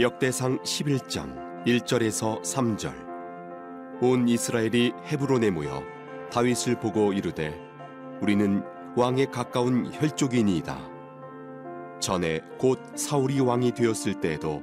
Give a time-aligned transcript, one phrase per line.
[0.00, 2.90] 역대상 11장 1절에서 3절.
[4.00, 5.82] 온 이스라엘이 헤브론에 모여
[6.32, 7.54] 다윗을 보고 이르되
[8.22, 8.62] 우리는
[8.96, 10.78] 왕에 가까운 혈족이니이다.
[12.00, 14.62] 전에 곧 사울이 왕이 되었을 때에도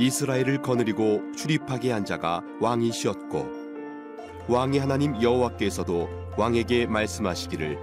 [0.00, 3.46] 이스라엘을 거느리고 출입하게 한 자가 왕이시었고
[4.48, 7.78] 왕의 하나님 여호와께서도 왕에게 말씀하시기를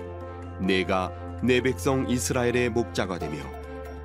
[0.59, 3.38] 내가 내 백성 이스라엘의 목자가 되며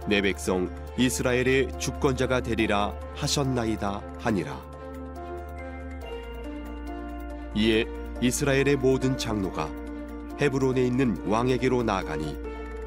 [0.06, 4.60] 내 백성 이스라엘의 주권자가 되리라 하셨나이다 하니라
[7.54, 7.84] 이에
[8.20, 9.68] 이스라엘의 모든 장로가
[10.40, 12.36] 헤브론에 있는 왕에게로 나아가니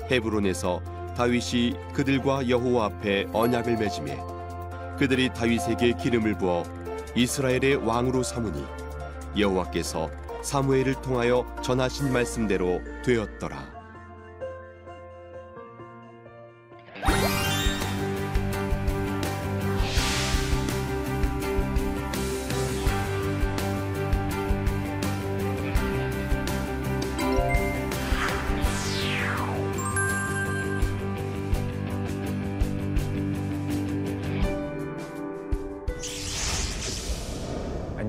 [0.09, 0.81] 헤브론에서
[1.17, 4.17] 다윗이 그들과 여호와 앞에 언약을 맺음에
[4.97, 6.63] 그들이 다윗에게 기름을 부어
[7.16, 8.63] 이스라엘의 왕으로 삼으니
[9.38, 10.09] 여호와께서
[10.44, 13.77] 사무엘을 통하여 전하신 말씀대로 되었더라.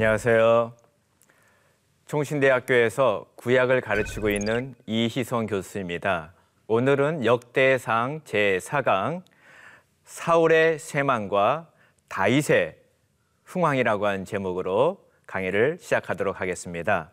[0.09, 0.73] 안녕하세요.
[2.07, 6.33] 총신대학교에서 구약을 가르치고 있는 이희성 교수입니다.
[6.67, 9.21] 오늘은 역대상 제4강
[10.05, 11.69] 사울의 세망과
[12.09, 12.79] 다윗의
[13.45, 17.11] 흥왕이라고 하는 제목으로 강의를 시작하도록 하겠습니다.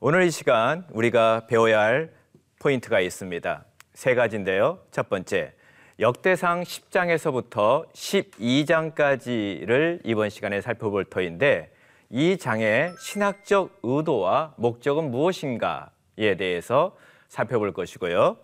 [0.00, 2.12] 오늘 이 시간 우리가 배워야 할
[2.58, 3.64] 포인트가 있습니다.
[3.92, 4.80] 세 가지인데요.
[4.90, 5.52] 첫 번째,
[6.00, 11.72] 역대상 10장에서부터 12장까지를 이번 시간에 살펴볼 터인데
[12.10, 16.96] 이 장의 신학적 의도와 목적은 무엇인가에 대해서
[17.28, 18.36] 살펴볼 것이고요.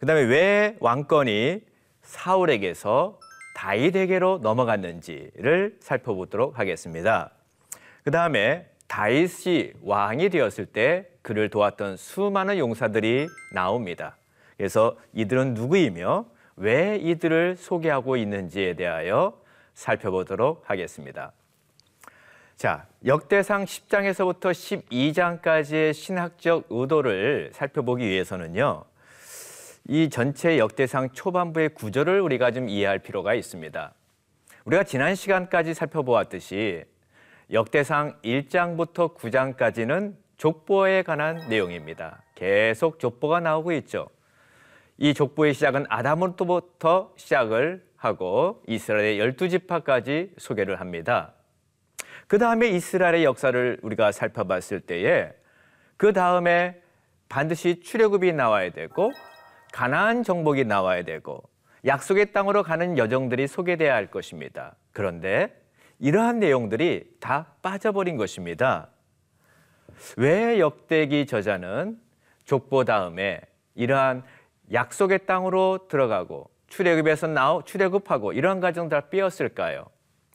[0.00, 1.60] 그 다음에 왜 왕권이
[2.02, 3.18] 사울에게서
[3.54, 7.30] 다윗에게로 넘어갔는지를 살펴보도록 하겠습니다.
[8.04, 14.16] 그 다음에 다윗이 왕이 되었을 때 그를 도왔던 수많은 용사들이 나옵니다.
[14.56, 16.26] 그래서 이들은 누구이며
[16.56, 19.38] 왜 이들을 소개하고 있는지에 대하여
[19.74, 21.32] 살펴보도록 하겠습니다.
[22.58, 28.82] 자, 역대상 10장에서부터 12장까지의 신학적 의도를 살펴보기 위해서는요.
[29.86, 33.94] 이 전체 역대상 초반부의 구조를 우리가 좀 이해할 필요가 있습니다.
[34.64, 36.82] 우리가 지난 시간까지 살펴보았듯이
[37.52, 42.24] 역대상 1장부터 9장까지는 족보에 관한 내용입니다.
[42.34, 44.08] 계속 족보가 나오고 있죠.
[44.96, 51.34] 이 족보의 시작은 아담으로부터 시작을 하고 이스라엘의 열두 지파까지 소개를 합니다.
[52.28, 55.32] 그 다음에 이스라엘의 역사를 우리가 살펴봤을 때에
[55.96, 56.80] 그 다음에
[57.28, 59.10] 반드시 출애굽이 나와야 되고
[59.72, 61.42] 가나안 정복이 나와야 되고
[61.86, 64.76] 약속의 땅으로 가는 여정들이 소개돼야 할 것입니다.
[64.92, 65.58] 그런데
[65.98, 68.88] 이러한 내용들이 다 빠져버린 것입니다.
[70.18, 71.98] 왜 역대기 저자는
[72.44, 73.40] 족보 다음에
[73.74, 74.22] 이러한
[74.70, 79.86] 약속의 땅으로 들어가고 출애굽에서 나오 출애굽하고 이러한 과정 다 빼었을까요?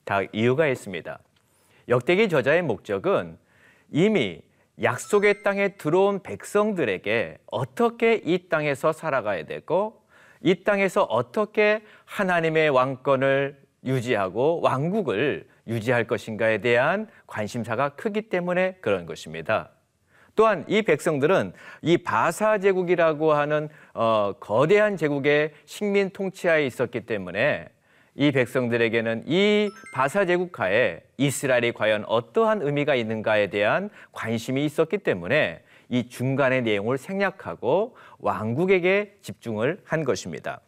[0.04, 1.18] 다 이유가 있습니다.
[1.88, 3.38] 역대기 저자의 목적은
[3.90, 4.42] 이미
[4.82, 10.02] 약속의 땅에 들어온 백성들에게 어떻게 이 땅에서 살아가야 되고
[10.40, 19.70] 이 땅에서 어떻게 하나님의 왕권을 유지하고 왕국을 유지할 것인가에 대한 관심사가 크기 때문에 그런 것입니다.
[20.34, 27.68] 또한 이 백성들은 이 바사 제국이라고 하는 어, 거대한 제국의 식민 통치하에 있었기 때문에
[28.16, 36.08] 이 백성들에게는 이 바사 제국하에 이스라엘이 과연 어떠한 의미가 있는가에 대한 관심이 있었기 때문에 이
[36.08, 40.60] 중간의 내용을 생략하고 왕국에게 집중을 한 것입니다.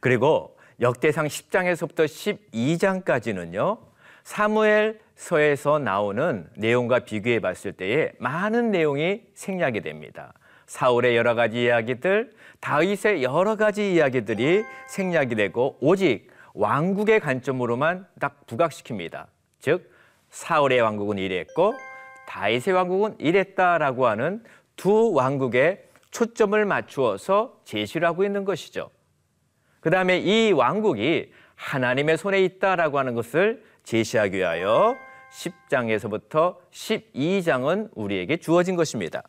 [0.00, 2.04] 그리고 역대상 10장에서부터
[2.52, 3.78] 12장까지는요.
[4.24, 10.32] 사무엘 서에서 나오는 내용과 비교해 봤을 때에 많은 내용이 생략이 됩니다.
[10.66, 12.32] 사울의 여러 가지 이야기들,
[12.64, 19.26] 다윗의 여러 가지 이야기들이 생략이 되고 오직 왕국의 관점으로만 딱 부각시킵니다.
[19.60, 19.92] 즉
[20.30, 21.74] 사울의 왕국은 이랬고
[22.26, 24.42] 다윗의 왕국은 이랬다라고 하는
[24.76, 28.88] 두 왕국에 초점을 맞추어서 제시를 하고 있는 것이죠.
[29.80, 34.96] 그 다음에 이 왕국이 하나님의 손에 있다라고 하는 것을 제시하기 위하여
[35.30, 39.22] 10장에서부터 12장은 우리에게 주어진 것입니다.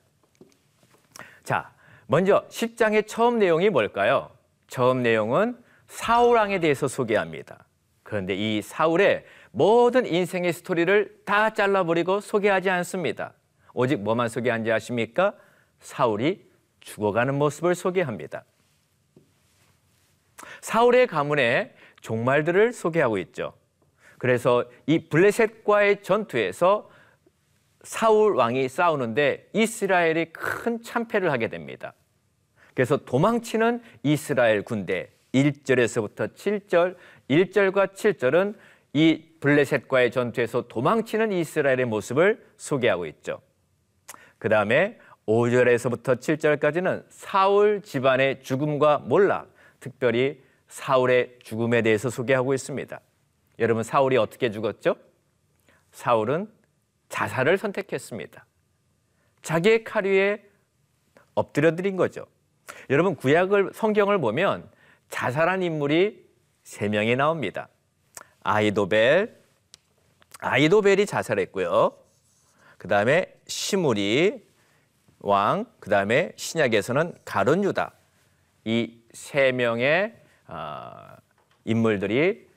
[1.44, 1.75] 자,
[2.07, 4.30] 먼저 10장의 처음 내용이 뭘까요?
[4.68, 5.57] 처음 내용은
[5.88, 7.66] 사울왕에 대해서 소개합니다.
[8.04, 13.34] 그런데 이 사울의 모든 인생의 스토리를 다 잘라버리고 소개하지 않습니다.
[13.74, 15.34] 오직 뭐만 소개한지 아십니까?
[15.80, 16.46] 사울이
[16.81, 18.44] 죽어가는 모습을 소개합니다.
[20.62, 23.54] 사울의 가문에 종말들을 소개하고 있죠.
[24.19, 26.90] 그래서 이 블레셋과의 전투에서
[27.86, 31.94] 사울 왕이 싸우는데 이스라엘이 큰 참패를 하게 됩니다.
[32.74, 36.96] 그래서 도망치는 이스라엘 군대 1절에서부터 7절,
[37.30, 38.56] 1절과 7절은
[38.94, 43.42] 이 블레셋과의 전투에서 도망치는 이스라엘의 모습을 소개하고 있죠.
[44.40, 44.98] 그 다음에
[45.28, 53.00] 5절에서부터 7절까지는 사울 집안의 죽음과 몰락, 특별히 사울의 죽음에 대해서 소개하고 있습니다.
[53.60, 54.96] 여러분, 사울이 어떻게 죽었죠?
[55.92, 56.48] 사울은
[57.10, 58.46] 자살을 선택했습니다.
[59.42, 60.44] 자기의 칼 위에
[61.36, 62.25] 엎드려 드린 거죠.
[62.90, 64.69] 여러분, 구약을, 성경을 보면
[65.10, 66.25] 자살한 인물이
[66.63, 67.69] 세 명이 나옵니다.
[68.44, 69.40] 아이도벨,
[70.40, 71.98] 아이도벨이 자살했고요.
[72.78, 74.46] 그 다음에 시므리
[75.19, 77.94] 왕, 그 다음에 신약에서는 가론 유다.
[78.66, 80.13] 이 세 명의
[80.48, 81.16] 어,
[81.63, 82.48] 인물들이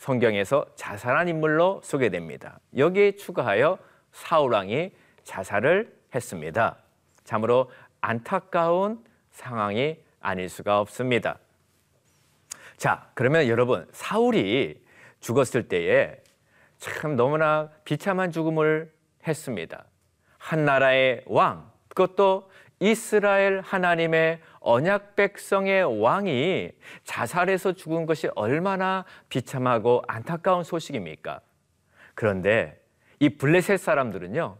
[0.00, 2.58] 성경에서 자살한 인물로 소개됩니다.
[2.74, 3.78] 여기에 추가하여
[4.12, 4.92] 사울 왕이
[5.24, 6.78] 자살을 했습니다.
[7.24, 7.70] 참으로
[8.00, 11.38] 안타까운 상황이 아닐 수가 없습니다.
[12.78, 14.82] 자, 그러면 여러분, 사울이
[15.20, 16.16] 죽었을 때에
[16.78, 18.90] 참 너무나 비참한 죽음을
[19.28, 19.84] 했습니다.
[20.38, 26.70] 한 나라의 왕, 그것도 이스라엘 하나님의 언약 백성의 왕이
[27.04, 31.40] 자살해서 죽은 것이 얼마나 비참하고 안타까운 소식입니까?
[32.14, 32.78] 그런데
[33.18, 34.56] 이 블레셋 사람들은요,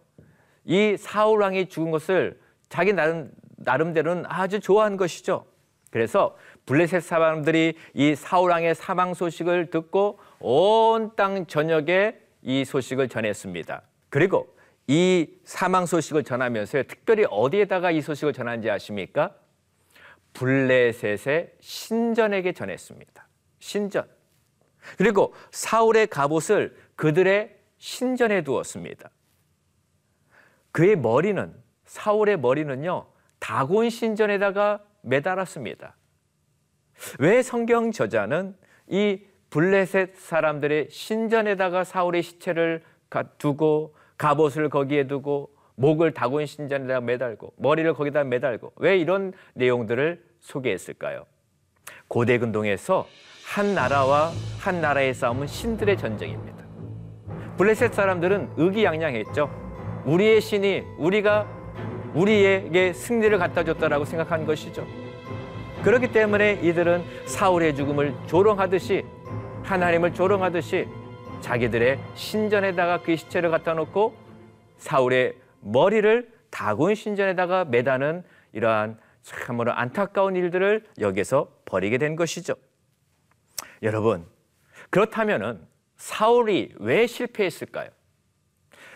[0.64, 5.44] 이 사울 왕이 죽은 것을 자기 나름, 나름대로는 아주 좋아한 것이죠.
[5.90, 6.36] 그래서
[6.66, 13.82] 블레셋 사람들이 이 사울 왕의 사망 소식을 듣고 온 땅 전역에 이 소식을 전했습니다.
[14.08, 14.54] 그리고
[14.86, 19.34] 이 사망 소식을 전하면서 특별히 어디에다가 이 소식을 전한지 아십니까?
[20.32, 23.28] 블레셋의 신전에게 전했습니다.
[23.58, 24.08] 신전.
[24.96, 29.10] 그리고 사울의 갑옷을 그들의 신전에 두었습니다.
[30.72, 31.54] 그의 머리는
[31.84, 33.06] 사울의 머리는요
[33.38, 35.96] 다곤 신전에다가 매달았습니다.
[37.18, 38.56] 왜 성경 저자는
[38.88, 42.84] 이 블레셋 사람들의 신전에다가 사울의 시체를
[43.38, 51.24] 두고 갑옷을 거기에 두고 목을 다곤 신전에다 매달고 머리를 거기다 매달고 왜 이런 내용들을 소개했을까요?
[52.06, 53.06] 고대 근동에서
[53.46, 54.30] 한 나라와
[54.60, 56.64] 한 나라의 싸움은 신들의 전쟁입니다.
[57.56, 60.02] 블레셋 사람들은 의기양양했죠.
[60.04, 61.48] 우리의 신이 우리가
[62.14, 64.86] 우리에게 승리를 갖다 줬다라고 생각한 것이죠.
[65.82, 69.06] 그렇기 때문에 이들은 사울의 죽음을 조롱하듯이
[69.62, 70.86] 하나님을 조롱하듯이
[71.40, 74.14] 자기들의 신전에다가 그 시체를 갖다 놓고
[74.76, 82.54] 사울의 머리를 다곤 신전에다가 매다는 이러한 참으로 안타까운 일들을 여기서 벌이게 된 것이죠.
[83.82, 84.26] 여러분,
[84.90, 85.60] 그렇다면은
[85.96, 87.90] 사울이 왜 실패했을까요?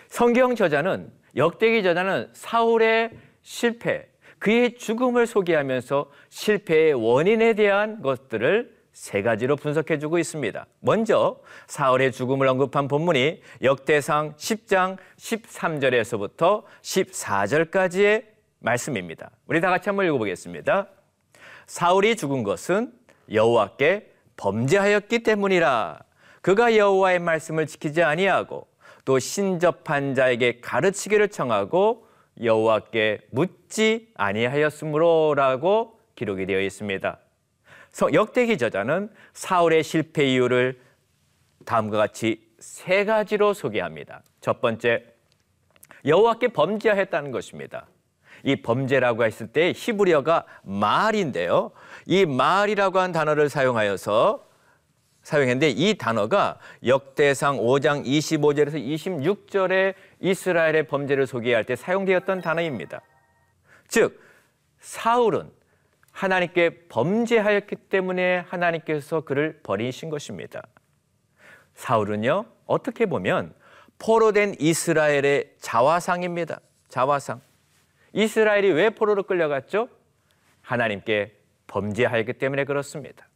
[0.09, 3.11] 성경 저자는 역대기 저자는 사울의
[3.43, 10.67] 실패, 그의 죽음을 소개하면서 실패의 원인에 대한 것들을 세 가지로 분석해 주고 있습니다.
[10.79, 18.25] 먼저 사울의 죽음을 언급한 본문이 역대상 10장 13절에서부터 14절까지의
[18.61, 19.31] 말씀입니다.
[19.47, 20.87] 우리 다 같이 한번 읽어보겠습니다.
[21.67, 22.93] 사울이 죽은 것은
[23.33, 25.99] 여호와께 범죄하였기 때문이라.
[26.41, 28.69] 그가 여호와의 말씀을 지키지 아니하고
[29.05, 32.07] 또 신접한 자에게 가르치기를 청하고
[32.41, 37.19] 여호와께 묻지 아니하였으므로라고 기록이 되어 있습니다.
[38.13, 40.81] 역대기 저자는 사울의 실패 이유를
[41.65, 44.23] 다음과 같이 세 가지로 소개합니다.
[44.41, 45.05] 첫 번째,
[46.05, 47.87] 여호와께 범죄했다는 것입니다.
[48.43, 51.71] 이 범죄라고 했을 때 히브리어가 말인데요.
[52.05, 54.45] 이 말이라고 한 단어를 사용하여서
[55.23, 63.01] 사용했는데 이 단어가 역대상 5장 25절에서 26절에 이스라엘의 범죄를 소개할 때 사용되었던 단어입니다.
[63.89, 64.21] 즉
[64.81, 65.51] 사울은
[66.15, 70.63] 하나님께 범죄하였기 때문에 하나님께서 그를 버리신 것입니다.
[71.75, 73.53] 사울은요, 어떻게 보면
[73.99, 76.61] 포로 된 이스라엘의 자화상입니다.
[76.89, 77.41] 자화상.
[78.13, 79.89] 이스라엘이 왜 포로로 끌려갔죠?
[80.63, 83.29] 하나님께 범죄하였기 때문에 그렇습니다.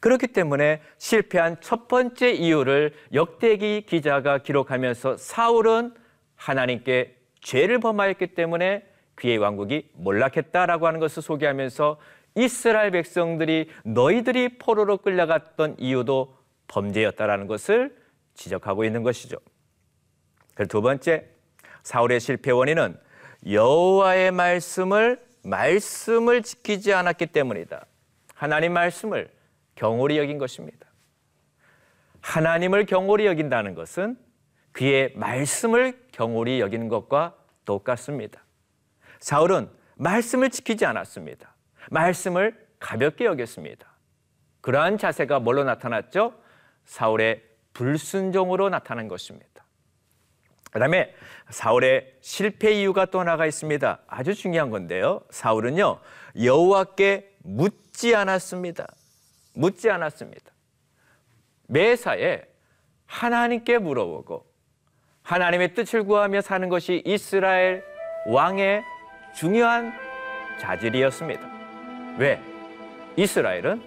[0.00, 5.94] 그렇기 때문에 실패한 첫 번째 이유를 역대기 기자가 기록하면서 사울은
[6.34, 8.87] 하나님께 죄를 범하였기 때문에
[9.18, 11.98] 그의 왕국이 몰락했다라고 하는 것을 소개하면서
[12.36, 16.36] 이스라엘 백성들이 너희들이 포로로 끌려갔던 이유도
[16.68, 17.96] 범죄였다라는 것을
[18.34, 19.36] 지적하고 있는 것이죠.
[20.54, 21.26] 그리고 두 번째
[21.82, 22.96] 사울의 실패 원인은
[23.50, 27.86] 여호와의 말씀을 말씀을 지키지 않았기 때문이다.
[28.34, 29.32] 하나님 말씀을
[29.74, 30.86] 경홀히 여긴 것입니다.
[32.20, 34.16] 하나님을 경홀히 여긴다는 것은
[34.70, 37.34] 그의 말씀을 경홀히 여기는 것과
[37.64, 38.44] 똑같습니다.
[39.20, 41.54] 사울은 말씀을 지키지 않았습니다.
[41.90, 43.86] 말씀을 가볍게 여겼습니다.
[44.60, 46.34] 그러한 자세가 뭘로 나타났죠?
[46.84, 49.64] 사울의 불순종으로 나타난 것입니다.
[50.70, 51.14] 그 다음에
[51.50, 54.00] 사울의 실패 이유가 또 하나가 있습니다.
[54.06, 55.22] 아주 중요한 건데요.
[55.30, 56.00] 사울은요,
[56.42, 58.86] 여호와께 묻지 않았습니다.
[59.54, 60.52] 묻지 않았습니다.
[61.68, 62.42] 매사에
[63.06, 64.46] 하나님께 물어보고
[65.22, 67.84] 하나님의 뜻을 구하며 사는 것이 이스라엘
[68.26, 68.82] 왕의
[69.38, 69.92] 중요한
[70.58, 71.48] 자질이었습니다.
[72.18, 72.42] 왜?
[73.16, 73.80] 이스라엘은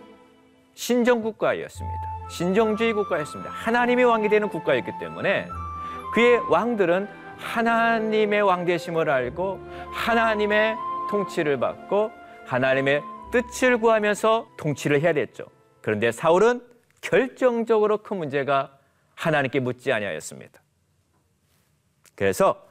[0.75, 2.29] 신정국가였습니다.
[2.29, 3.51] 신정주의 국가였습니다.
[3.51, 5.49] 하나님이 왕이 되는 국가였기 때문에
[6.13, 9.59] 그의 왕들은 하나님의 왕되심을 알고
[9.91, 10.77] 하나님의
[11.09, 12.11] 통치를 받고
[12.45, 13.01] 하나님의
[13.33, 15.43] 뜻을 구하면서 통치를 해야 됐죠.
[15.81, 16.65] 그런데 사울은
[17.01, 18.79] 결정적으로 큰 문제가
[19.15, 20.61] 하나님께 묻지 아니하였습니다.
[22.15, 22.65] 그래서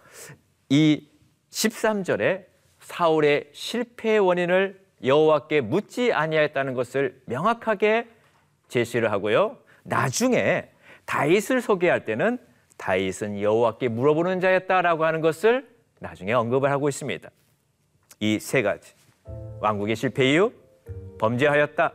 [0.70, 1.10] 이
[1.50, 2.50] 13절에
[2.90, 8.09] 사울의 실패의 원인을 여호와께 묻지 아니하였다는 것을 명확하게
[8.66, 9.56] 제시를 하고요.
[9.85, 10.68] 나중에
[11.04, 12.38] 다윗을 소개할 때는
[12.76, 15.68] 다윗은 여호와께 물어보는 자였다라고 하는 것을
[16.00, 17.30] 나중에 언급을 하고 있습니다.
[18.20, 18.92] 이 세 가지.
[19.61, 20.52] 왕국의 실패 이유
[21.20, 21.92] 범죄하였다.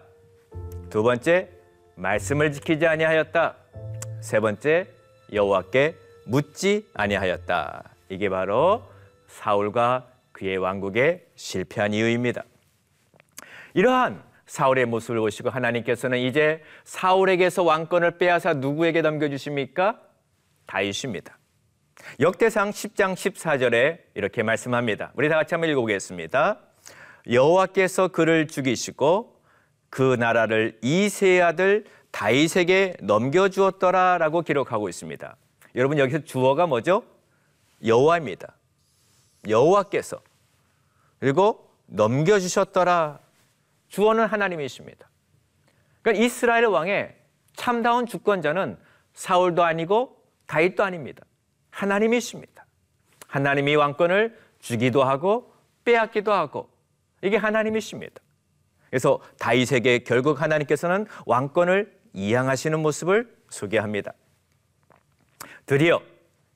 [0.90, 1.50] 두 번째
[1.96, 3.56] 말씀을 지키지 아니하였다.
[4.22, 4.88] 세 번째
[5.34, 7.84] 여호와께 묻지 아니하였다.
[8.10, 8.84] 이게 바로
[9.28, 12.44] 사울과 그의 왕국에 실패한 이유입니다.
[13.74, 20.02] 이러한 사울의 모습을 보시고 하나님께서는 이제 사울에게서 왕권을 빼앗아 누구에게 넘겨주십니까?
[20.66, 21.38] 다윗입니다.
[22.20, 25.14] 역대상 10장 14절에 이렇게 말씀합니다.
[25.16, 26.60] 우리 다 같이 한번 읽어보겠습니다.
[27.32, 29.42] 여호와께서 그를 죽이시고
[29.90, 35.38] 그 나라를 이세 아들 다윗에게 넘겨주었더라라고 기록하고 있습니다.
[35.76, 37.04] 여러분 여기서 주어가 뭐죠?
[37.86, 38.54] 여호와입니다.
[39.48, 40.22] 여호와께서
[41.20, 43.20] 그리고 넘겨주셨더라.
[43.88, 45.10] 주어는 하나님이십니다.
[46.02, 47.16] 그러니까 이스라엘 왕의
[47.56, 48.78] 참다운 주권자는
[49.14, 51.26] 사울도 아니고 다윗도 아닙니다.
[51.72, 52.66] 하나님이십니다.
[53.28, 56.70] 하나님이 왕권을 주기도 하고 빼앗기도 하고
[57.22, 58.22] 이게 하나님이십니다.
[58.90, 64.14] 그래서 다윗에게 결국 하나님께서는 왕권을 이양하시는 모습을 소개합니다.
[65.66, 66.02] 드디어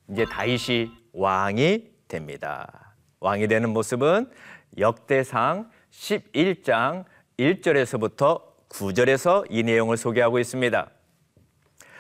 [0.10, 2.94] 이제 다윗이 왕이 됩니다.
[3.22, 4.30] 왕이 되는 모습은
[4.78, 7.06] 역대상 11장
[7.38, 10.90] 1절에서부터 9절에서 이 내용을 소개하고 있습니다.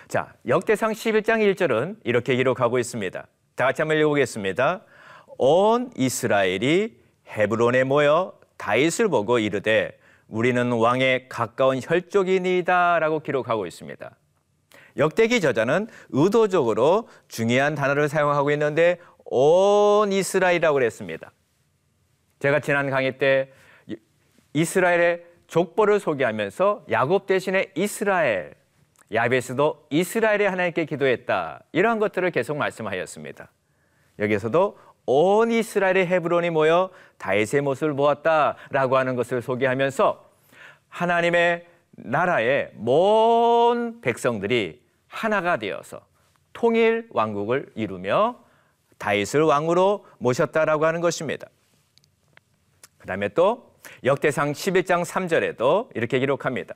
[0.09, 3.27] 자, 역대상 11장 1절은 이렇게 기록하고 있습니다.
[3.55, 4.81] 다 같이 한번 읽어보겠습니다.
[5.37, 9.97] 온 이스라엘이 헤브론에 모여 다윗을 보고 이르되
[10.27, 14.11] 우리는 왕에 가까운 혈족이니이다라고 기록하고 있습니다.
[14.97, 18.99] 역대기 저자는 의도적으로 중요한 단어를 사용하고 있는데
[19.31, 21.31] 온 이스라엘이라고 그랬습니다.
[22.39, 23.51] 제가 지난 강의 때
[24.53, 28.55] 이스라엘의 족보를 소개하면서 야곱 대신에 이스라엘,
[29.13, 31.63] 야베스도 이스라엘의 하나님께 기도했다.
[31.71, 33.51] 이러한 것들을 계속 말씀하였습니다.
[34.17, 40.29] 여기서도 온 이스라엘의 헤브론이 모여 다윗의 모습을 보았다라고 하는 것을 소개하면서
[40.89, 46.01] 하나님의 나라의 먼 백성들이 하나가 되어서
[46.53, 48.48] 통일 왕국을 이루며
[48.99, 51.47] 다윗을 왕으로 모셨다라고 하는 것입니다.
[52.99, 56.75] 그 다음에 또 역대상 11장 3절에도 이렇게 기록합니다.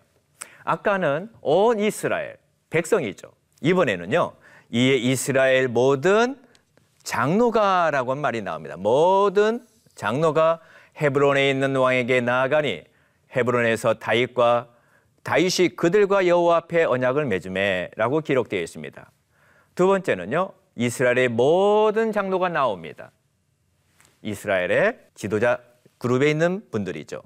[0.63, 2.37] 아까는 온 이스라엘
[2.69, 3.31] 백성이죠.
[3.61, 4.33] 이번에는요.
[4.71, 6.41] 이에 이스라엘 모든
[7.03, 8.77] 장로가라고 한 말이 나옵니다.
[8.77, 9.65] 모든
[9.95, 10.61] 장로가
[10.99, 12.83] 헤브론에 있는 왕에게 나아가니
[13.35, 14.69] 헤브론에서 다윗과
[15.23, 19.11] 다윗이 그들과 여호와 앞에 언약을 맺음에라고 기록되어 있습니다.
[19.75, 20.51] 두 번째는요.
[20.75, 23.11] 이스라엘의 모든 장로가 나옵니다.
[24.21, 25.59] 이스라엘의 지도자
[25.97, 27.21] 그룹에 있는 분들이죠.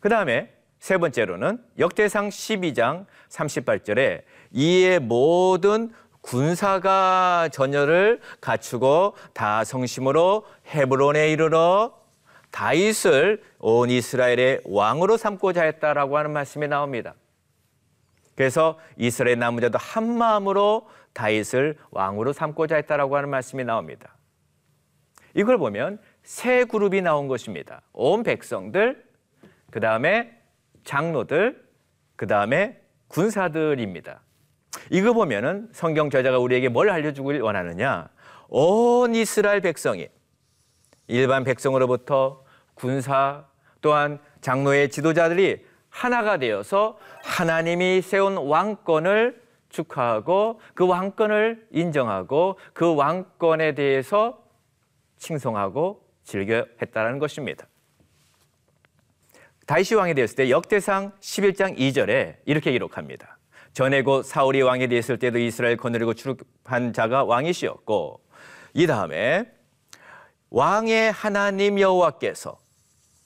[0.00, 4.22] 그 다음에 세 번째로는 역대상 12장 38절에
[4.52, 11.98] 이에 모든 군사가 전열을 갖추고 다 성심으로 헤브론에 이르러
[12.50, 17.14] 다윗을 온 이스라엘의 왕으로 삼고자 했다라고 하는 말씀이 나옵니다.
[18.36, 24.14] 그래서 이스라엘 남자도 한 마음으로 다윗을 왕으로 삼고자 했다라고 하는 말씀이 나옵니다.
[25.34, 27.82] 이걸 보면 세 그룹이 나온 것입니다.
[27.92, 29.04] 온 백성들,
[29.70, 30.38] 그 다음에
[30.84, 31.64] 장로들,
[32.16, 34.20] 그 다음에 군사들입니다.
[34.90, 38.08] 이거 보면은 성경 저자가 우리에게 뭘 알려주길 원하느냐?
[38.48, 40.08] 온 이스라엘 백성이
[41.06, 42.44] 일반 백성으로부터
[42.74, 43.44] 군사
[43.80, 49.43] 또한 장로의 지도자들이 하나가 되어서 하나님이 세운 왕권을
[49.74, 54.42] 축하하고 그 왕권을 인정하고 그 왕권에 대해서
[55.18, 57.66] 칭송하고 즐겨 했다는 것입니다.
[59.66, 63.38] 다이시 왕이 되었을 때 역대상 11장 2절에 이렇게 기록합니다.
[63.72, 68.20] 전에 곧 사울이 왕이 되었을 때도 이스라엘 거느리고 출입한 자가 왕이시었고
[68.74, 69.50] 이 다음에
[70.50, 72.58] 왕의 하나님 여호와께서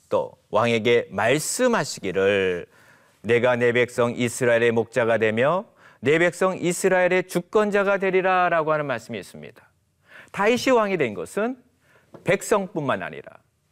[0.08, 2.66] 또 왕에게 말씀하시기를
[3.22, 5.66] 내가 내 백성 이스라엘의 목자가 되며
[6.00, 9.68] 내 백성 이스라엘의 주권자가 되리라라고 하는 말씀이 있습니다.
[10.32, 11.56] 다윗이 왕이 된 것은
[12.24, 13.30] 백성뿐만 아니라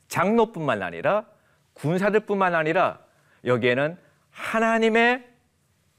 [0.09, 1.27] 장로뿐만 아니라
[1.75, 3.01] 군사들뿐만 아니라
[3.45, 3.97] 여기에는
[4.31, 5.25] 하나님의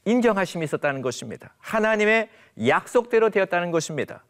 [0.06, 1.54] 인정하심이 있었다는 것입니다.
[1.60, 2.30] 하나님의
[2.68, 4.24] 약속대로 되었다는 것입니다.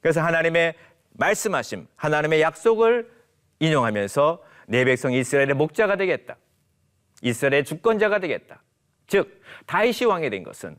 [0.00, 0.74] 그래서 하나님의
[1.12, 3.10] 말씀하심, 하나님의 약속을
[3.58, 6.36] 인용하면서 내 백성 이스라엘의 목자가 되겠다.
[7.22, 8.62] 이스라엘의 주권자가 되겠다.
[9.06, 10.76] 즉 다윗이 왕이 된 것은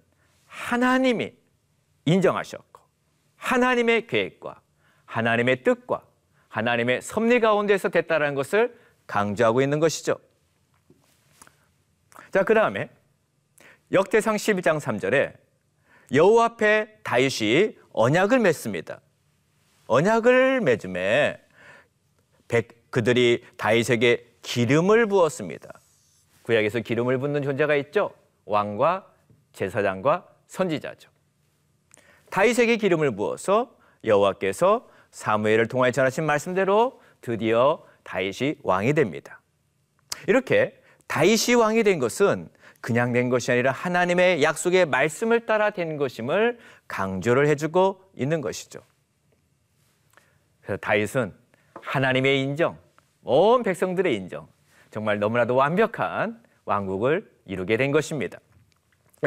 [0.58, 1.34] 하나님이
[2.06, 2.82] 인정하셨고
[3.36, 4.60] 하나님의 계획과
[5.06, 6.04] 하나님의 뜻과
[6.50, 10.18] 하나님의 섭리 가운데서 됐다는 것을 강조하고 있는 것이죠.
[12.32, 12.90] 자, 그 다음에
[13.92, 15.36] 역대상 12장 3절에
[16.12, 19.00] 여호와 앞에 다윗이 언약을 맺습니다.
[19.86, 21.40] 언약을 맺음에
[22.90, 25.80] 그들이 다윗에게 기름을 부었습니다.
[26.42, 28.14] 구약에서 기름을 붓는 존재가 있죠.
[28.46, 29.14] 왕과
[29.54, 31.10] 제사장과 선지자죠.
[32.30, 39.42] 다윗에게 기름을 부어서 여호와께서 사무엘을 통하여 전하신 말씀대로 드디어 다윗이 왕이 됩니다.
[40.28, 42.50] 이렇게 다윗이 왕이 된 것은
[42.82, 48.80] 그냥 된 것이 아니라 하나님의 약속의 말씀을 따라 된 것임을 강조를 해주고 있는 것이죠.
[50.62, 51.34] 그래서 다윗은
[51.82, 52.78] 하나님의 인정,
[53.24, 54.48] 온 백성들의 인정,
[54.92, 58.40] 정말 너무나도 완벽한 왕국을 이루게 된 것입니다.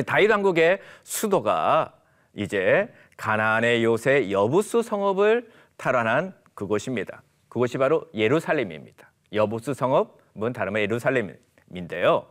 [0.06, 1.94] 다윗 왕국의 수도가
[2.34, 7.22] 이제 가나안의 요새 여부스 성읍을 탈환한 그곳입니다.
[7.48, 9.10] 그곳이 바로 예루살렘입니다.
[9.32, 12.26] 여부스 성읍은 다름 아니라 예루살렘인데요.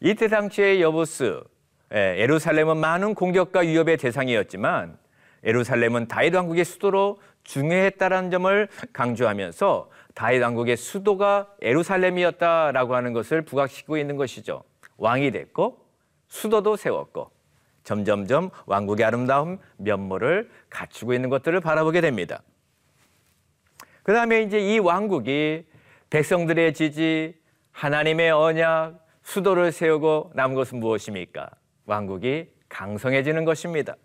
[0.00, 1.42] 이때 당시의 여부스
[1.94, 4.98] 예, 예루살렘은 많은 공격과 위협의 대상이었지만
[5.44, 14.16] 예루살렘은 다윗 왕국의 수도로 중요했다는 점을 강조하면서 다윗 왕국의 수도가 예루살렘이었다라고 하는 것을 부각시키고 있는
[14.16, 14.64] 것이죠.
[14.98, 15.87] 왕이 됐고
[16.28, 17.30] 수도도 세웠고
[17.84, 22.42] 점점점 왕국의 아름다운 면모를 갖추고 있는 것들을 바라보게 됩니다.
[24.02, 25.66] 그 다음에 이제 이 왕국이
[26.10, 27.34] 백성들의 지지,
[27.72, 31.50] 하나님의 언약, 수도를 세우고 남은 것은 무엇입니까?
[31.86, 33.96] 왕국이 강성해지는 것입니다.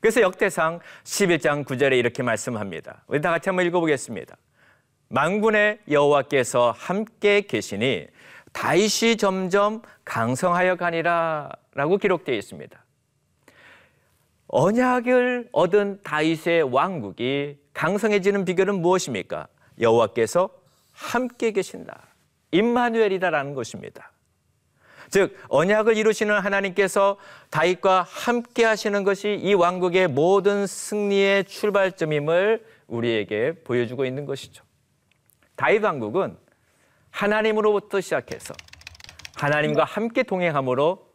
[0.00, 3.04] 그래서 역대상 11장 9절에 이렇게 말씀합니다.
[3.06, 4.36] 우리 다 같이 한번 읽어보겠습니다.
[5.08, 8.06] 만군의 여호와께서 함께 계시니
[8.52, 12.84] 다윗이 점점 강성하여 가니라라고 기록되어 있습니다.
[14.48, 19.46] 언약을 얻은 다윗의 왕국이 강성해지는 비결은 무엇입니까?
[19.80, 20.50] 여호와께서
[20.92, 22.08] 함께 계신다.
[22.50, 24.10] 임마누엘이다라는 것입니다.
[25.10, 27.16] 즉 언약을 이루시는 하나님께서
[27.50, 34.64] 다윗과 함께 하시는 것이 이 왕국의 모든 승리의 출발점임을 우리에게 보여주고 있는 것이죠.
[35.56, 36.36] 다윗 왕국은
[37.10, 38.54] 하나님으로부터 시작해서
[39.36, 41.08] 하나님과 함께 동행함으로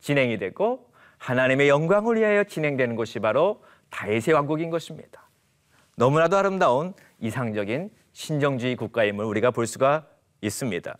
[0.00, 5.28] 진행이 되고 하나님의 영광을 위하여 진행되는 것이 바로 다윗의 왕국인 것입니다.
[5.96, 10.06] 너무나도 아름다운 이상적인 신정주의 국가임을 우리가 볼 수가
[10.40, 10.96] 있습니다.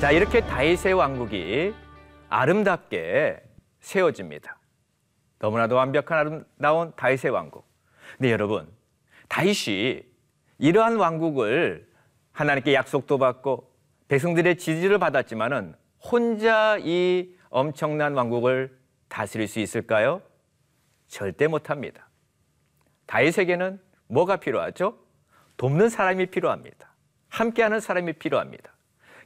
[0.00, 1.74] 자, 이렇게 다윗의 왕국이
[2.30, 3.38] 아름답게
[3.80, 4.58] 세워집니다.
[5.38, 7.66] 너무나도 완벽한 아름다운 다윗의 왕국.
[8.16, 8.66] 근데 여러분,
[9.28, 10.00] 다윗이
[10.56, 11.86] 이러한 왕국을
[12.32, 13.70] 하나님께 약속도 받고
[14.08, 18.74] 백성들의 지지를 받았지만은 혼자 이 엄청난 왕국을
[19.08, 20.22] 다스릴 수 있을까요?
[21.08, 22.08] 절대 못합니다.
[23.04, 24.96] 다윗에게는 뭐가 필요하죠?
[25.58, 26.90] 돕는 사람이 필요합니다.
[27.28, 28.72] 함께하는 사람이 필요합니다.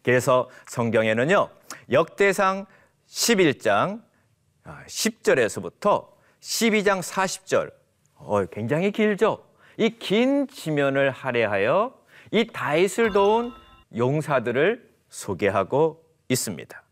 [0.04, 1.48] 그래서 성경에는요,
[1.90, 2.66] 역대상
[3.08, 4.02] 11장
[4.64, 6.08] 10절에서부터
[6.40, 7.72] 12장 40절,
[8.16, 9.44] 어, 굉장히 길죠?
[9.76, 11.98] 이 긴 지면을 할애하여
[12.30, 13.52] 이 다윗을 도운
[13.96, 16.82] 용사들을 소개하고 있습니다.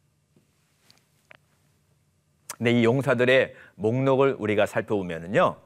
[2.56, 5.56] 근데 이 용사들의 목록을 우리가 살펴보면요.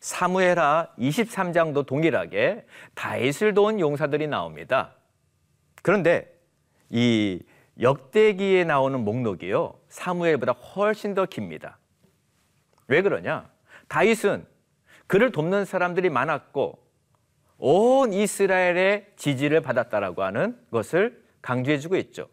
[0.00, 4.94] 사무엘하 23장도 동일하게 다윗을 도운 용사들이 나옵니다.
[5.82, 6.37] 그런데
[6.90, 7.40] 이
[7.80, 9.74] 역대기에 나오는 목록이요.
[9.88, 11.78] 사무엘보다 훨씬 더 깁니다.
[12.88, 13.48] 왜 그러냐?
[13.88, 14.46] 다윗은
[15.06, 16.78] 그를 돕는 사람들이 많았고
[17.58, 22.28] 온 이스라엘의 지지를 받았다라고 하는 것을 강조해 주고 있죠.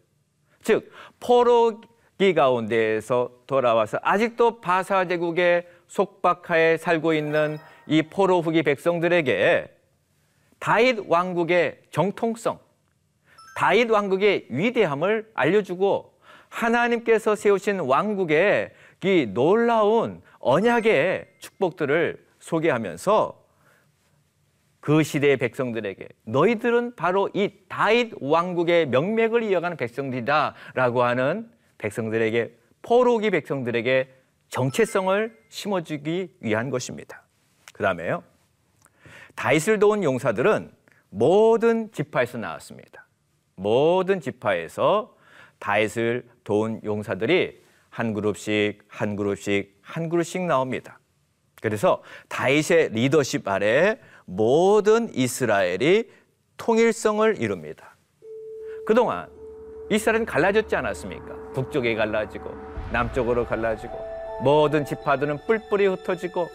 [0.62, 0.90] 즉
[1.20, 9.72] 포로기 가운데에서 돌아와서 아직도 바사 제국의 속박하에 살고 있는 이 포로 후기 백성들에게
[10.58, 12.58] 다윗 왕국의 정통성,
[13.56, 16.12] 다윗 왕국의 위대함을 알려주고
[16.50, 18.70] 하나님께서 세우신 왕국의
[19.02, 23.46] 이 놀라운 언약의 축복들을 소개하면서
[24.80, 34.12] 그 시대의 백성들에게 너희들은 바로 이 다윗 왕국의 명맥을 이어가는 백성들이다라고 하는 백성들에게 포로기 백성들에게
[34.50, 37.22] 정체성을 심어주기 위한 것입니다.
[37.72, 38.22] 그 다음에요.
[39.34, 40.70] 다윗을 도운 용사들은
[41.08, 43.05] 모든 지파에서 나왔습니다.
[43.56, 45.16] 모든 지파에서
[45.58, 50.98] 다윗을 도운 용사들이 한 그룹씩 한 그룹씩 한 그룹씩 나옵니다.
[51.62, 56.10] 그래서 다윗의 리더십 아래 모든 이스라엘이
[56.58, 57.96] 통일성을 이룹니다.
[58.84, 59.28] 그동안
[59.90, 61.52] 이스라엘은 갈라졌지 않았습니까?
[61.54, 62.50] 북쪽에 갈라지고
[62.92, 63.98] 남쪽으로 갈라지고
[64.42, 66.48] 모든 지파들은 뿔뿔이 흩어지고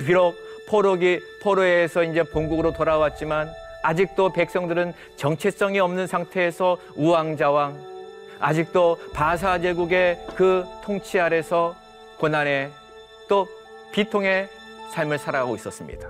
[0.00, 0.34] 비록
[0.68, 3.48] 포로기 포로에서 이제 본국으로 돌아왔지만
[3.84, 7.78] 아직도 백성들은 정체성이 없는 상태에서 우왕좌왕
[8.40, 11.76] 아직도 바사 제국의 그 통치 아래서
[12.18, 12.70] 고난의
[13.28, 13.46] 또
[13.92, 14.48] 비통의
[14.90, 16.08] 삶을 살아가고 있었습니다.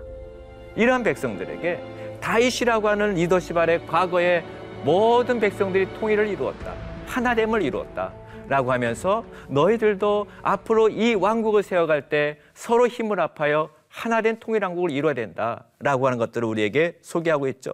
[0.76, 1.80] 이러한 백성들에게
[2.20, 4.44] 다윗이라고 하는 리더십 아래 과거에
[4.84, 6.74] 모든 백성들이 통일을 이루었다.
[7.08, 8.12] 하나됨을 이루었다.
[8.46, 15.66] 라고 하면서 너희들도 앞으로 이 왕국을 세워갈 때 서로 힘을 합하여 하나된 통일왕국을 이루어야 된다.
[15.78, 17.72] 라고 하는 것들을 우리에게 소개하고 있죠.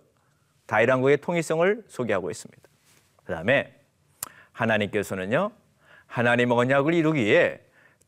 [0.67, 2.63] 다윗 왕국의 통일성을 소개하고 있습니다.
[3.25, 3.75] 그 다음에
[4.53, 5.51] 하나님께서는요,
[6.07, 7.59] 하나님 언약을 이루기 위해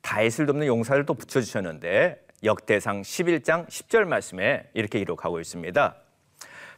[0.02, 5.96] 다윗을 돕는 용사를 또 붙여주셨는데 역대상 11장 10절 말씀에 이렇게 기록하고 있습니다.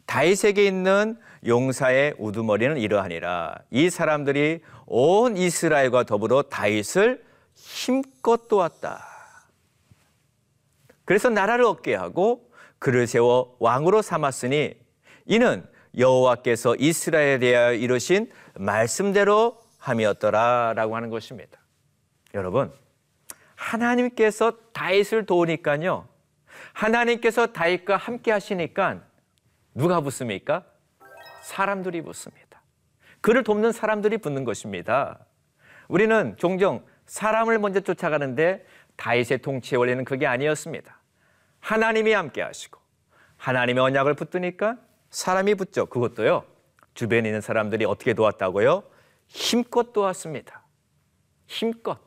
[0.06, 3.58] 다윗에게 있는 용사의 우두머리는 이러하니라.
[3.70, 9.13] 이 사람들이 온 이스라엘과 더불어 다윗을 힘껏 도왔다.
[11.04, 14.74] 그래서 나라를 얻게 하고 그를 세워 왕으로 삼았으니
[15.26, 21.58] 이는 여호와께서 이스라엘에 대하여 이루신 말씀대로 함이었더라라고 하는 것입니다.
[22.34, 22.72] 여러분,
[23.54, 26.08] 하나님께서 다윗을 도우니까요.
[26.72, 29.02] 하나님께서 다윗과 함께 하시니까
[29.74, 30.64] 누가 붙습니까?
[31.42, 32.62] 사람들이 붙습니다.
[33.20, 35.18] 그를 돕는 사람들이 붙는 것입니다.
[35.88, 40.98] 우리는 종종 사람을 먼저 쫓아가는데 다윗의 통치의 원리는 그게 아니었습니다.
[41.60, 42.80] 하나님이 함께 하시고
[43.36, 44.76] 하나님의 언약을 붙드니까
[45.10, 45.86] 사람이 붙죠.
[45.86, 46.44] 그것도요.
[46.94, 48.84] 주변에 있는 사람들이 어떻게 도왔다고요?
[49.26, 50.62] 힘껏 도왔습니다.
[51.46, 51.98] 힘껏.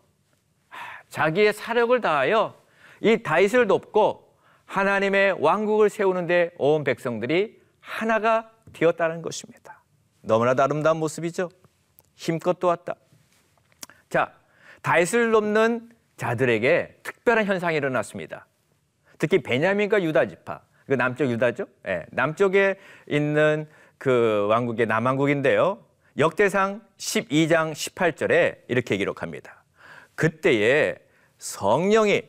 [1.09, 2.59] 자기의 사력을 다하여
[3.01, 9.81] 이 다윗을 돕고 하나님의 왕국을 세우는데 온 백성들이 하나가 되었다는 것입니다.
[10.21, 11.49] 너무나 아름다운 모습이죠.
[12.15, 12.95] 힘껏 도왔다.
[14.09, 14.33] 자,
[14.81, 18.47] 다윗을 돕는 자들에게 특별한 현상이 일어났습니다.
[19.17, 21.65] 특히 베냐민과 유다 지파, 그 남쪽 유다죠.
[21.83, 22.75] 네, 남쪽에
[23.07, 25.83] 있는 그 왕국의 남왕국인데요.
[26.17, 29.63] 역대상 12장 18절에 이렇게 기록합니다.
[30.15, 30.95] 그때에
[31.37, 32.23] 성령이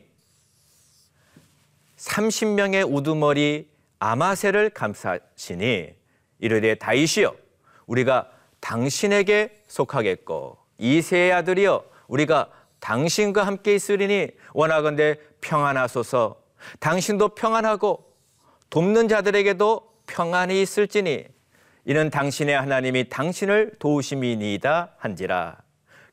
[1.97, 5.95] 30명의 우두머리 아마세를 감사시니
[6.39, 7.35] 이르되 다윗이여
[7.87, 12.49] 우리가 당신에게 속하겠고 이세의 아들이여 우리가
[12.79, 16.41] 당신과 함께 있으리니 원하건대 평안하소서
[16.79, 18.05] 당신도 평안하고
[18.69, 21.25] 돕는 자들에게도 평안이 있을지니
[21.85, 25.57] 이는 당신의 하나님이 당신을 도우심이니이다 한지라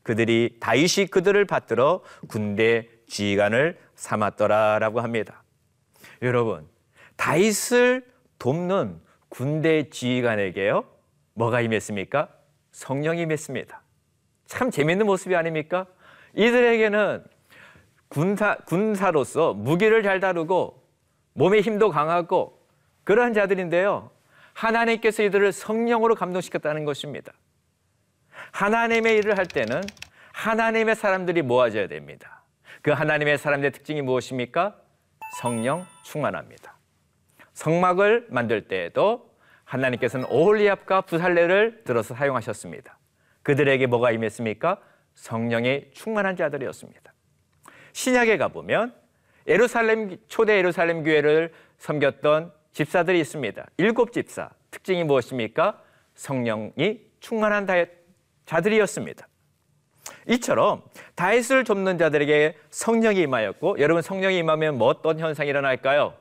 [0.03, 5.43] 그들이 다윗이 그들을 받들어 군대 지휘관을 삼았더라라고 합니다.
[6.23, 6.69] 여러분
[7.17, 8.07] 다윗을
[8.39, 10.85] 돕는 군대 지휘관에게요
[11.35, 12.29] 뭐가 임했습니까?
[12.73, 13.83] 성령이 임했습니다.
[14.47, 15.87] 참 재밌는 모습이 아닙니까?
[16.37, 17.25] 이들에게는
[18.09, 20.83] 군사 군사로서 무기를 잘 다루고
[21.33, 22.63] 몸의 힘도 강하고
[23.05, 24.11] 그러한 자들인데요.
[24.53, 27.33] 하나님께서 이들을 성령으로 감동시켰다는 것입니다.
[28.53, 29.83] 하나님의 일을 할 때는
[30.33, 32.43] 하나님의 사람들이 모아져야 됩니다.
[32.83, 34.77] 그 하나님의 사람들의 특징이 무엇입니까?
[35.41, 36.77] 성령 충만합니다.
[37.55, 39.31] 성막을 만들 때에도
[39.65, 42.99] 하나님께서는 오홀리압과 부살레를 들어서 사용하셨습니다.
[43.43, 44.79] 그들에게 뭐가 임했습니까?
[45.17, 47.13] 성령의 충만한 자들이었습니다.
[47.93, 48.95] 신약에 가보면
[49.49, 53.67] 예루살렘 초대 예루살렘 교회를 섬겼던 집사들이 있습니다.
[53.79, 54.51] 일곱 집사.
[54.71, 55.83] 특징이 무엇입니까?
[56.15, 57.67] 성령이 충만한
[58.45, 59.27] 자들이었습니다.
[60.29, 60.83] 이처럼
[61.15, 66.15] 다윗을 돕는 자들에게 성령이 임하였고 여러분 성령이 임하면 뭐 어떤 현상이 일어날까요?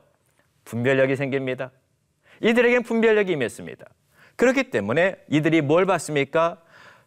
[0.64, 1.70] 분별력이 생깁니다.
[2.40, 3.86] 이들에겐 분별력이 임했습니다.
[4.36, 6.60] 그렇기 때문에 이들이 뭘 받습니까?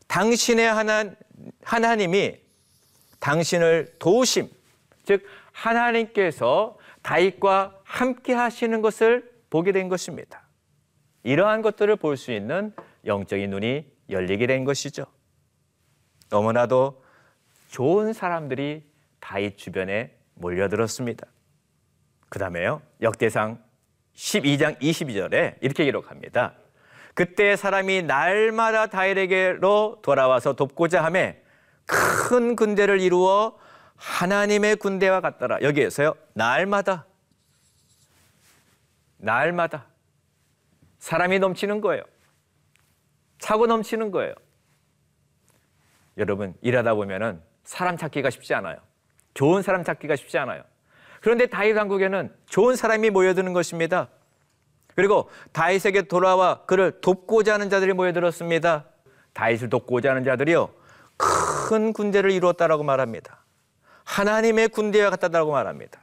[0.07, 1.05] 당신의 하나,
[1.63, 2.39] 하나님이
[3.19, 4.49] 당신을 도우심,
[5.03, 10.43] 즉 하나님께서 다윗과 함께 하시는 것을 보게 된 것입니다.
[11.23, 12.73] 이러한 것들을 볼 수 있는
[13.05, 15.05] 영적인 눈이 열리게 된 것이죠.
[16.29, 17.03] 너무나도
[17.69, 18.83] 좋은 사람들이
[19.19, 21.27] 다윗 주변에 몰려들었습니다.
[22.29, 22.81] 그 다음에요.
[23.01, 23.61] 역대상
[24.15, 26.55] 12장 22절에 이렇게 기록합니다.
[27.19, 31.43] 그때 사람이 날마다 다윗에게로 돌아와서 돕고자 함에
[31.85, 33.57] 큰 군대를 이루어
[33.97, 35.57] 하나님의 군대와 같더라.
[35.61, 36.15] 여기에서요.
[36.31, 37.05] 날마다
[39.17, 39.87] 날마다
[40.99, 42.03] 사람이 넘치는 거예요.
[43.39, 44.33] 차고 넘치는 거예요.
[46.17, 48.77] 여러분 일하다 보면은 사람 찾기가 쉽지 않아요.
[49.33, 50.63] 좋은 사람 찾기가 쉽지 않아요.
[51.19, 54.07] 그런데 다윗 왕국에는 좋은 사람이 모여드는 것입니다.
[54.99, 58.83] 그리고 다윗에게 돌아와 그를 돕고자 하는 자들이 모여들었습니다.
[59.31, 60.71] 다윗을 돕고자 하는 자들이요
[61.15, 63.45] 큰 군대를 이루었다라고 말합니다.
[64.03, 66.01] 하나님의 군대와 같다라고 말합니다.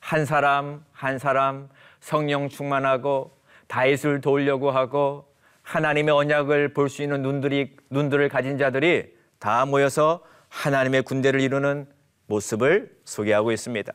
[0.00, 1.68] 한 사람 한 사람
[2.00, 9.64] 성령 충만하고 다윗을 도우려고 하고 하나님의 언약을 볼 수 있는 눈들이 눈들을 가진 자들이 다
[9.64, 11.86] 모여서 하나님의 군대를 이루는
[12.26, 13.92] 모습을 소개하고 있습니다.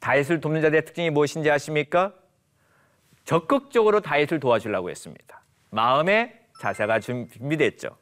[0.00, 2.14] 다윗을 돕는 자들의 특징이 무엇인지 아십니까?
[3.24, 5.42] 적극적으로 다윗을 도와주려고 했습니다.
[5.70, 7.96] 마음의 자세가 준비됐죠.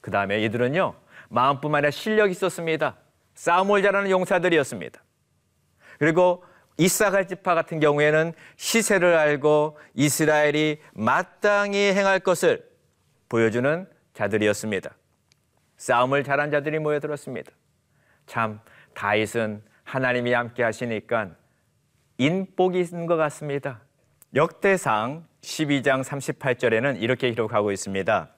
[0.00, 0.94] 그 다음에 이들은요,
[1.28, 2.96] 마음뿐만 아니라 실력이 있었습니다.
[3.34, 5.02] 싸움을 잘하는 용사들이었습니다.
[5.98, 6.44] 그리고
[6.78, 12.68] 이사갈 지파 같은 경우에는 시세를 알고 이스라엘이 마땅히 행할 것을
[13.28, 14.94] 보여주는 자들이었습니다.
[15.78, 17.50] 싸움을 잘한 자들이 모여들었습니다.
[18.26, 18.60] 참
[18.94, 21.30] 다윗은 하나님이 함께 하시니까
[22.18, 23.80] 인복이 있는 것 같습니다.
[24.36, 28.28] 역대상 12장 38절에는 이렇게 기록하고 있습니다.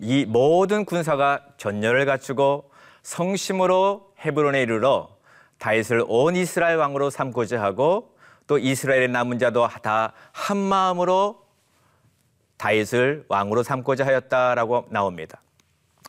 [0.00, 2.72] 이 모든 군사가 전열을 갖추고
[3.04, 5.16] 성심으로 헤브론에 이르러
[5.58, 8.16] 다윗을 온 이스라엘 왕으로 삼고자 하고
[8.48, 11.46] 또 이스라엘의 남은 자도 다 한 마음으로
[12.56, 15.40] 다윗을 왕으로 삼고자 하였다라고 나옵니다.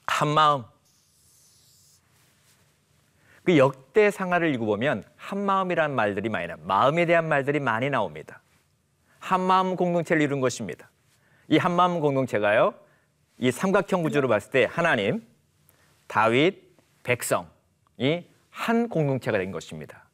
[0.08, 0.64] 한 마음.
[3.44, 6.56] 그 역대 상하를 읽어보면 한 마음이라는 말들이 많이 나.
[6.64, 8.42] 마음에 대한 말들이 많이 나옵니다.
[9.20, 10.90] 한 마음 공동체를 이룬 것입니다.
[11.48, 12.74] 이 한 마음 공동체가요.
[13.38, 15.26] 이 삼각형 구조로 봤을 때 하나님,
[16.08, 20.06] 다윗, 백성이 한 공동체가 된 것입니다.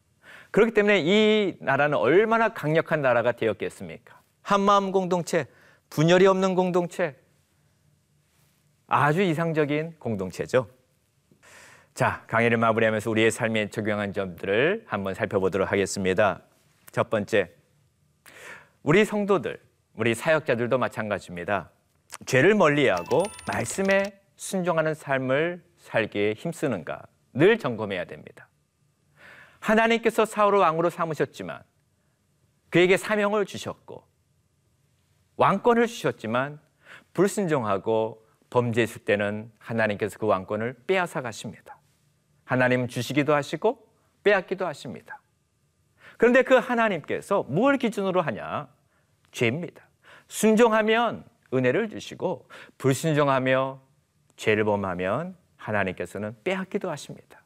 [0.51, 4.19] 그렇기 때문에 이 나라는 얼마나 강력한 나라가 되었겠습니까?
[4.41, 5.45] 한 마음 공동체,
[5.89, 7.15] 분열이 없는 공동체,
[8.87, 10.69] 아주 이상적인 공동체죠.
[11.93, 16.41] 자, 강의를 마무리하면서 우리의 삶에 적용한 점들을 한번 살펴보도록 하겠습니다.
[16.91, 17.51] 첫 번째,
[18.87, 19.59] 우리 성도들,
[19.95, 21.71] 우리 사역자들도 마찬가지입니다.
[22.27, 27.01] 죄를 멀리하고 말씀에 순종하는 삶을 살기에 힘쓰는가
[27.33, 28.47] 늘 점검해야 됩니다.
[29.59, 31.63] 하나님께서 사울을 왕으로 삼으셨지만
[32.69, 34.03] 그에게 사명을 주셨고
[35.37, 36.59] 왕권을 주셨지만
[37.13, 41.79] 불순종하고 범죄했을 때는 하나님께서 그 왕권을 빼앗아 가십니다.
[42.43, 43.83] 하나님은 주시기도 하시고
[44.23, 45.19] 빼앗기도 하십니다.
[46.17, 48.74] 그런데 그 하나님께서 뭘 기준으로 하냐?
[49.35, 49.83] 죄입니다.
[50.27, 53.81] 순종하면 은혜를 주시고 불순종하며
[54.37, 57.41] 죄를 범하면 하나님께서는 빼앗기도 하십니다.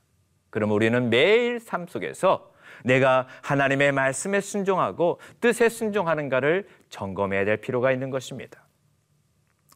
[0.49, 8.09] 그럼 우리는 매일 삶 속에서 내가 하나님의 말씀에 순종하고 뜻에 순종하는가를 점검해야 될 필요가 있는
[8.09, 8.65] 것입니다.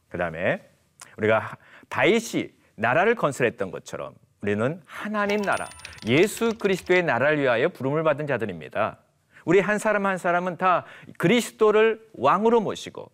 [0.08, 0.62] 그 다음에
[1.18, 1.56] 우리가
[1.88, 5.68] 다윗이 나라를 건설했던 것처럼 우리는 하나님 나라,
[6.06, 8.98] 예수 그리스도의 나라를 위하여 부름을 받은 자들입니다.
[9.44, 10.84] 우리 한 사람 한 사람은 다
[11.18, 13.10] 그리스도를 왕으로 모시고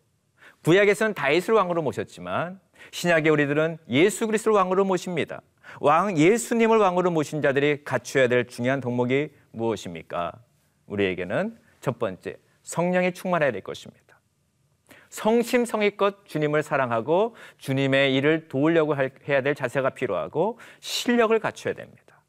[0.64, 2.60] 구약에서는 다윗을 왕으로 모셨지만
[2.92, 5.42] 신약의 우리들은 예수 그리스도를 왕으로 모십니다.
[5.80, 10.32] 왕 예수님을 왕으로 모신 자들이 갖춰야 될 중요한 덕목이 무엇입니까?
[10.86, 14.00] 우리에게는 첫 번째 성령이 충만해야 될 것입니다.
[15.08, 22.22] 성심성의껏 주님을 사랑하고 주님의 일을 도우려고 해야 될 자세가 필요하고 실력을 갖춰야 됩니다.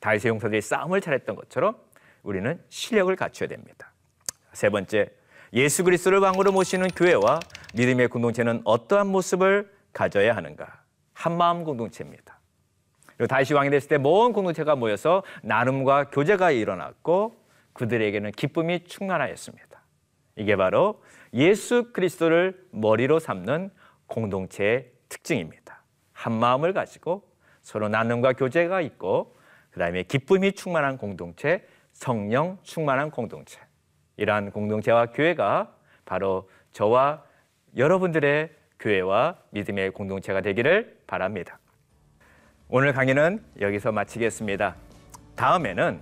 [0.00, 1.76] 다윗의 용사들이 싸움을 잘했던 것처럼
[2.26, 3.92] 우리는 실력을 갖춰야 됩니다.
[4.52, 5.08] 세 번째,
[5.52, 7.38] 예수 그리스도를 왕으로 모시는 교회와
[7.74, 10.82] 믿음의 공동체는 어떠한 모습을 가져야 하는가?
[11.12, 12.40] 한마음 공동체입니다.
[13.16, 17.36] 그리고 다시 왕이 됐을 때 모든 공동체가 모여서 나눔과 교제가 일어났고
[17.72, 19.80] 그들에게는 기쁨이 충만하였습니다.
[20.34, 23.70] 이게 바로 예수 그리스도를 머리로 삼는
[24.08, 25.82] 공동체의 특징입니다.
[26.12, 27.22] 한 마음을 가지고
[27.62, 29.36] 서로 나눔과 교제가 있고
[29.70, 33.58] 그다음에 기쁨이 충만한 공동체, 성령 충만한 공동체.
[34.18, 35.72] 이러한 공동체와 교회가
[36.04, 37.22] 바로 저와
[37.76, 41.58] 여러분들의 교회와 믿음의 공동체가 되기를 바랍니다.
[42.68, 44.76] 오늘 강의는 여기서 마치겠습니다.
[45.36, 46.00] 다음에는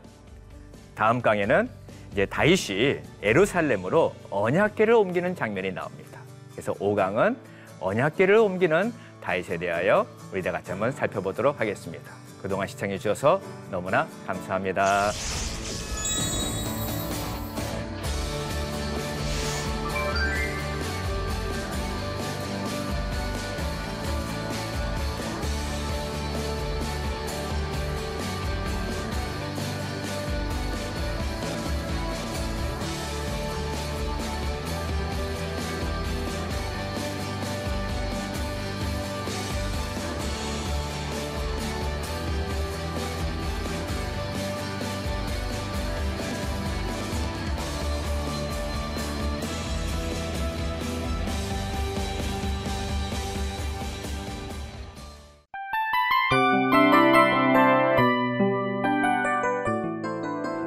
[0.96, 1.68] 다음 강에는
[2.12, 6.20] 이제 다윗이 에루살렘으로 언약궤를 옮기는 장면이 나옵니다.
[6.52, 7.36] 그래서 5강은
[7.80, 12.12] 언약궤를 옮기는 다윗에 대하여 우리 다 같이 한번 살펴보도록 하겠습니다.
[12.42, 15.53] 그동안 시청해 주셔서 너무나 감사합니다.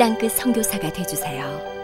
[0.00, 1.79] 땅끝 선교사가 되주세요.